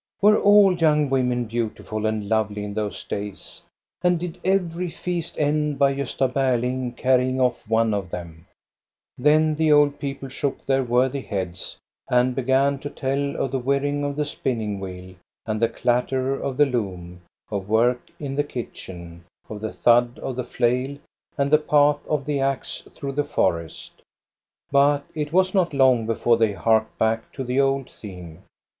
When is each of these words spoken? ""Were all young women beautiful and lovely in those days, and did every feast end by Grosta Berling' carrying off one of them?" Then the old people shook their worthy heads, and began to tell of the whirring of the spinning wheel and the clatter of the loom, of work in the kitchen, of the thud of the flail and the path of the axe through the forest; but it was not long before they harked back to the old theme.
""Were 0.23 0.39
all 0.39 0.73
young 0.73 1.11
women 1.11 1.45
beautiful 1.45 2.07
and 2.07 2.27
lovely 2.27 2.63
in 2.63 2.73
those 2.73 3.03
days, 3.03 3.61
and 4.01 4.19
did 4.19 4.39
every 4.43 4.89
feast 4.89 5.37
end 5.37 5.77
by 5.77 5.93
Grosta 5.93 6.27
Berling' 6.27 6.95
carrying 6.97 7.39
off 7.39 7.61
one 7.69 7.93
of 7.93 8.09
them?" 8.09 8.47
Then 9.19 9.53
the 9.53 9.71
old 9.71 9.99
people 9.99 10.27
shook 10.27 10.65
their 10.65 10.83
worthy 10.83 11.21
heads, 11.21 11.77
and 12.09 12.33
began 12.33 12.79
to 12.79 12.89
tell 12.89 13.35
of 13.35 13.51
the 13.51 13.59
whirring 13.59 14.03
of 14.03 14.15
the 14.15 14.25
spinning 14.25 14.79
wheel 14.79 15.13
and 15.45 15.61
the 15.61 15.69
clatter 15.69 16.33
of 16.33 16.57
the 16.57 16.65
loom, 16.65 17.21
of 17.51 17.69
work 17.69 18.09
in 18.19 18.33
the 18.35 18.43
kitchen, 18.43 19.23
of 19.51 19.61
the 19.61 19.71
thud 19.71 20.17
of 20.17 20.35
the 20.35 20.43
flail 20.43 20.97
and 21.37 21.51
the 21.51 21.59
path 21.59 21.99
of 22.07 22.25
the 22.25 22.39
axe 22.39 22.81
through 22.95 23.11
the 23.11 23.23
forest; 23.23 24.01
but 24.71 25.03
it 25.13 25.31
was 25.31 25.53
not 25.53 25.75
long 25.75 26.07
before 26.07 26.37
they 26.37 26.53
harked 26.53 26.97
back 26.97 27.31
to 27.33 27.43
the 27.43 27.59
old 27.59 27.87
theme. 27.91 28.39